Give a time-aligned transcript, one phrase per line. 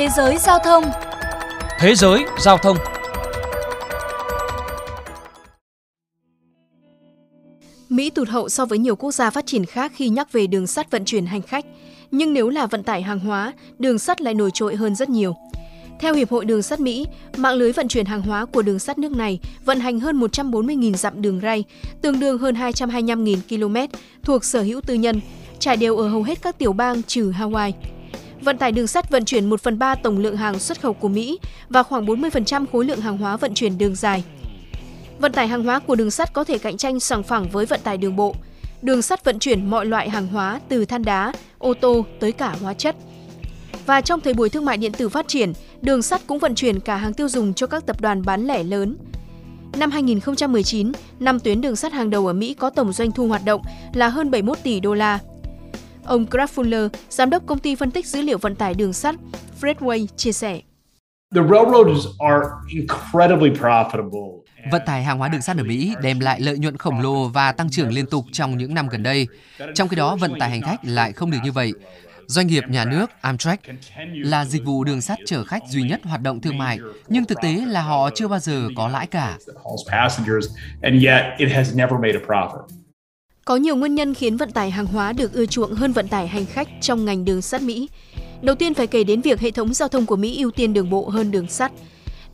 [0.00, 0.84] Thế giới giao thông
[1.78, 2.76] Thế giới giao thông
[7.88, 10.66] Mỹ tụt hậu so với nhiều quốc gia phát triển khác khi nhắc về đường
[10.66, 11.64] sắt vận chuyển hành khách,
[12.10, 15.34] nhưng nếu là vận tải hàng hóa, đường sắt lại nổi trội hơn rất nhiều.
[16.00, 17.06] Theo Hiệp hội Đường sắt Mỹ,
[17.36, 20.94] mạng lưới vận chuyển hàng hóa của đường sắt nước này vận hành hơn 140.000
[20.94, 21.64] dặm đường ray,
[22.02, 25.20] tương đương hơn 225.000 km, thuộc sở hữu tư nhân,
[25.58, 27.72] trải đều ở hầu hết các tiểu bang trừ Hawaii.
[28.42, 31.08] Vận tải đường sắt vận chuyển 1 phần 3 tổng lượng hàng xuất khẩu của
[31.08, 31.38] Mỹ
[31.68, 34.24] và khoảng 40% khối lượng hàng hóa vận chuyển đường dài.
[35.18, 37.80] Vận tải hàng hóa của đường sắt có thể cạnh tranh sòng phẳng với vận
[37.84, 38.34] tải đường bộ.
[38.82, 42.56] Đường sắt vận chuyển mọi loại hàng hóa từ than đá, ô tô tới cả
[42.62, 42.96] hóa chất.
[43.86, 45.52] Và trong thời buổi thương mại điện tử phát triển,
[45.82, 48.62] đường sắt cũng vận chuyển cả hàng tiêu dùng cho các tập đoàn bán lẻ
[48.62, 48.96] lớn.
[49.76, 53.44] Năm 2019, năm tuyến đường sắt hàng đầu ở Mỹ có tổng doanh thu hoạt
[53.44, 53.62] động
[53.94, 55.18] là hơn 71 tỷ đô la.
[56.04, 59.14] Ông Greg Fuller, giám đốc công ty phân tích dữ liệu vận tải đường sắt
[59.60, 60.60] Freightlaway chia sẻ.
[61.34, 64.40] The railroads are incredibly profitable.
[64.72, 67.52] Vận tải hàng hóa đường sắt ở Mỹ đem lại lợi nhuận khổng lồ và
[67.52, 69.26] tăng trưởng liên tục trong những năm gần đây.
[69.74, 71.72] Trong khi đó, vận tải hành khách lại không được như vậy.
[72.26, 73.60] Doanh nghiệp nhà nước Amtrak
[74.14, 77.38] là dịch vụ đường sắt chở khách duy nhất hoạt động thương mại, nhưng thực
[77.42, 79.36] tế là họ chưa bao giờ có lãi cả.
[83.50, 86.28] Có nhiều nguyên nhân khiến vận tải hàng hóa được ưa chuộng hơn vận tải
[86.28, 87.88] hành khách trong ngành đường sắt Mỹ.
[88.42, 90.90] Đầu tiên phải kể đến việc hệ thống giao thông của Mỹ ưu tiên đường
[90.90, 91.72] bộ hơn đường sắt.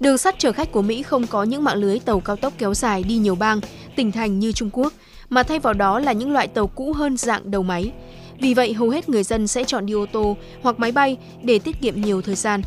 [0.00, 2.74] Đường sắt chở khách của Mỹ không có những mạng lưới tàu cao tốc kéo
[2.74, 3.60] dài đi nhiều bang,
[3.96, 4.92] tỉnh thành như Trung Quốc,
[5.28, 7.92] mà thay vào đó là những loại tàu cũ hơn dạng đầu máy.
[8.40, 11.58] Vì vậy, hầu hết người dân sẽ chọn đi ô tô hoặc máy bay để
[11.58, 12.62] tiết kiệm nhiều thời gian.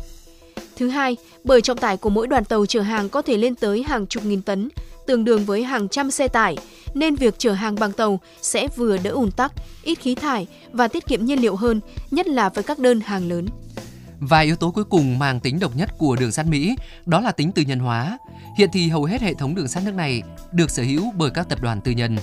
[0.76, 3.82] Thứ hai, bởi trọng tải của mỗi đoàn tàu chở hàng có thể lên tới
[3.82, 4.68] hàng chục nghìn tấn,
[5.06, 6.56] tương đương với hàng trăm xe tải,
[6.94, 9.52] nên việc chở hàng bằng tàu sẽ vừa đỡ ùn tắc,
[9.82, 13.28] ít khí thải và tiết kiệm nhiên liệu hơn, nhất là với các đơn hàng
[13.28, 13.46] lớn.
[14.20, 17.32] Và yếu tố cuối cùng mang tính độc nhất của đường sắt Mỹ đó là
[17.32, 18.18] tính tư nhân hóa.
[18.56, 21.48] Hiện thì hầu hết hệ thống đường sắt nước này được sở hữu bởi các
[21.48, 22.16] tập đoàn tư nhân.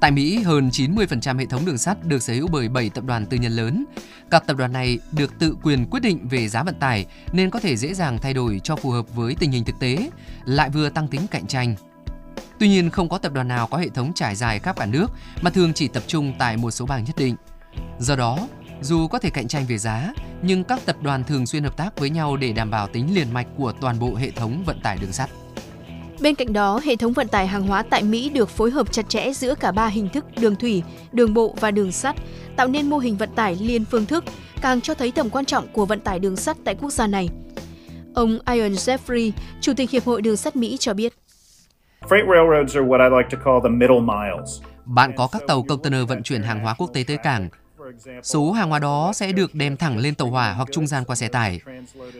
[0.00, 3.26] Tại Mỹ, hơn 90% hệ thống đường sắt được sở hữu bởi 7 tập đoàn
[3.26, 3.84] tư nhân lớn.
[4.30, 7.60] Các tập đoàn này được tự quyền quyết định về giá vận tải nên có
[7.60, 10.10] thể dễ dàng thay đổi cho phù hợp với tình hình thực tế,
[10.44, 11.74] lại vừa tăng tính cạnh tranh.
[12.60, 15.06] Tuy nhiên, không có tập đoàn nào có hệ thống trải dài khắp cả nước
[15.42, 17.36] mà thường chỉ tập trung tại một số bang nhất định.
[17.98, 18.38] Do đó,
[18.80, 20.12] dù có thể cạnh tranh về giá,
[20.42, 23.32] nhưng các tập đoàn thường xuyên hợp tác với nhau để đảm bảo tính liền
[23.32, 25.30] mạch của toàn bộ hệ thống vận tải đường sắt.
[26.20, 29.08] Bên cạnh đó, hệ thống vận tải hàng hóa tại Mỹ được phối hợp chặt
[29.08, 30.82] chẽ giữa cả ba hình thức đường thủy,
[31.12, 32.16] đường bộ và đường sắt,
[32.56, 34.24] tạo nên mô hình vận tải liên phương thức,
[34.60, 37.28] càng cho thấy tầm quan trọng của vận tải đường sắt tại quốc gia này.
[38.14, 41.19] Ông Ian Jeffrey, Chủ tịch Hiệp hội Đường sắt Mỹ cho biết.
[42.10, 44.62] Freight railroads are what I like to call the middle miles.
[44.84, 47.48] Bạn có các tàu container vận chuyển hàng hóa quốc tế tới cảng,
[48.22, 51.16] Số hàng hóa đó sẽ được đem thẳng lên tàu hỏa hoặc trung gian qua
[51.16, 51.60] xe tải.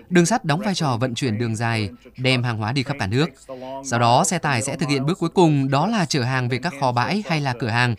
[0.08, 3.06] Đường sắt đóng vai trò vận chuyển đường dài, đem hàng hóa đi khắp cả
[3.06, 3.26] nước.
[3.84, 6.58] Sau đó, xe tải sẽ thực hiện bước cuối cùng đó là chở hàng về
[6.58, 7.94] các kho bãi hay là cửa hàng.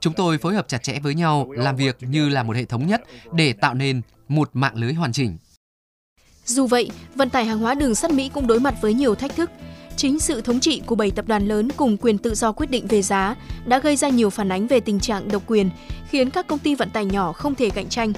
[0.00, 2.86] Chúng tôi phối hợp chặt chẽ với nhau, làm việc như là một hệ thống
[2.86, 5.38] nhất để tạo nên một mạng lưới hoàn chỉnh.
[6.44, 9.36] Dù vậy, vận tải hàng hóa đường sắt Mỹ cũng đối mặt với nhiều thách
[9.36, 9.50] thức.
[9.96, 12.86] Chính sự thống trị của 7 tập đoàn lớn cùng quyền tự do quyết định
[12.86, 15.70] về giá đã gây ra nhiều phản ánh về tình trạng độc quyền,
[16.10, 18.12] khiến các công ty vận tải nhỏ không thể cạnh tranh.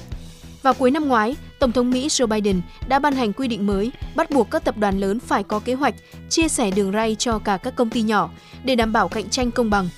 [0.62, 3.93] Vào cuối năm ngoái, Tổng thống Mỹ Joe Biden đã ban hành quy định mới
[4.15, 5.95] bắt buộc các tập đoàn lớn phải có kế hoạch
[6.29, 8.31] chia sẻ đường ray cho cả các công ty nhỏ
[8.65, 9.89] để đảm bảo cạnh tranh công bằng.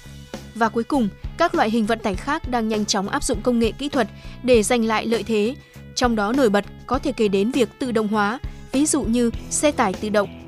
[0.54, 1.08] Và cuối cùng,
[1.38, 4.08] các loại hình vận tải khác đang nhanh chóng áp dụng công nghệ kỹ thuật
[4.42, 5.54] để giành lại lợi thế.
[5.94, 8.38] Trong đó nổi bật có thể kể đến việc tự động hóa,
[8.72, 10.45] ví dụ như xe tải tự động,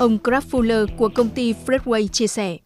[0.00, 2.56] Ông Greg Fuller của công ty Freightlaway chia sẻ.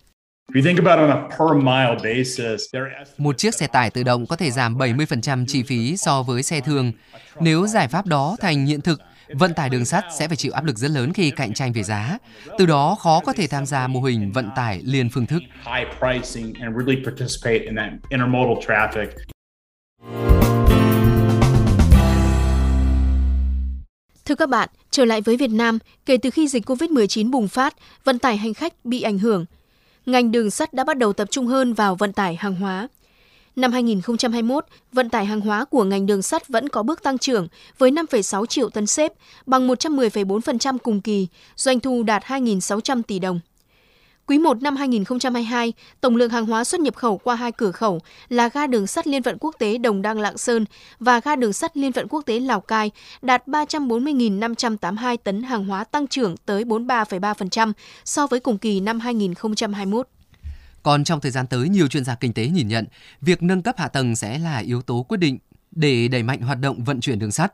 [3.18, 6.60] Một chiếc xe tải tự động có thể giảm 70% chi phí so với xe
[6.60, 6.92] thường.
[7.40, 9.00] Nếu giải pháp đó thành hiện thực,
[9.32, 11.82] vận tải đường sắt sẽ phải chịu áp lực rất lớn khi cạnh tranh về
[11.82, 12.18] giá.
[12.58, 15.42] Từ đó khó có thể tham gia mô hình vận tải liên phương thức.
[24.24, 27.74] Thưa các bạn, trở lại với Việt Nam, kể từ khi dịch COVID-19 bùng phát,
[28.04, 29.44] vận tải hành khách bị ảnh hưởng.
[30.06, 32.88] Ngành đường sắt đã bắt đầu tập trung hơn vào vận tải hàng hóa.
[33.56, 37.48] Năm 2021, vận tải hàng hóa của ngành đường sắt vẫn có bước tăng trưởng
[37.78, 39.12] với 5,6 triệu tấn xếp,
[39.46, 43.40] bằng 110,4% cùng kỳ, doanh thu đạt 2.600 tỷ đồng.
[44.26, 48.00] Quý 1 năm 2022, tổng lượng hàng hóa xuất nhập khẩu qua hai cửa khẩu
[48.28, 50.64] là ga đường sắt liên vận quốc tế Đồng Đăng Lạng Sơn
[50.98, 52.90] và ga đường sắt liên vận quốc tế Lào Cai
[53.22, 57.72] đạt 340.582 tấn hàng hóa tăng trưởng tới 43,3%
[58.04, 60.08] so với cùng kỳ năm 2021.
[60.82, 62.84] Còn trong thời gian tới, nhiều chuyên gia kinh tế nhìn nhận
[63.20, 65.38] việc nâng cấp hạ tầng sẽ là yếu tố quyết định
[65.70, 67.52] để đẩy mạnh hoạt động vận chuyển đường sắt.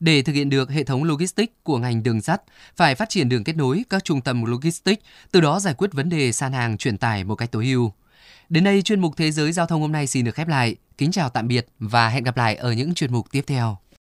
[0.00, 2.42] Để thực hiện được hệ thống logistics của ngành đường sắt,
[2.76, 5.02] phải phát triển đường kết nối các trung tâm logistics,
[5.32, 7.92] từ đó giải quyết vấn đề san hàng chuyển tải một cách tối ưu.
[8.48, 10.76] Đến đây chuyên mục Thế giới giao thông hôm nay xin được khép lại.
[10.98, 13.78] Kính chào tạm biệt và hẹn gặp lại ở những chuyên mục tiếp theo.